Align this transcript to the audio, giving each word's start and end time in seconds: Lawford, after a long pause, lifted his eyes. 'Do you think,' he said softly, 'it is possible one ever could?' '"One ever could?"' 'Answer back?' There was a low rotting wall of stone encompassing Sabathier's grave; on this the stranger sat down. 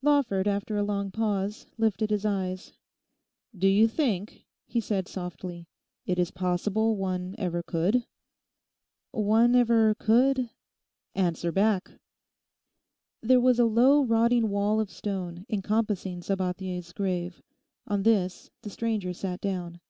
Lawford, 0.00 0.48
after 0.48 0.78
a 0.78 0.82
long 0.82 1.10
pause, 1.10 1.66
lifted 1.76 2.08
his 2.08 2.24
eyes. 2.24 2.72
'Do 3.54 3.68
you 3.68 3.86
think,' 3.88 4.46
he 4.64 4.80
said 4.80 5.06
softly, 5.06 5.66
'it 6.06 6.18
is 6.18 6.30
possible 6.30 6.96
one 6.96 7.34
ever 7.36 7.62
could?' 7.62 8.06
'"One 9.12 9.54
ever 9.54 9.94
could?"' 9.96 10.48
'Answer 11.14 11.52
back?' 11.52 11.90
There 13.20 13.38
was 13.38 13.58
a 13.58 13.66
low 13.66 14.02
rotting 14.02 14.48
wall 14.48 14.80
of 14.80 14.90
stone 14.90 15.44
encompassing 15.50 16.22
Sabathier's 16.22 16.94
grave; 16.94 17.42
on 17.86 18.02
this 18.02 18.48
the 18.62 18.70
stranger 18.70 19.12
sat 19.12 19.42
down. 19.42 19.82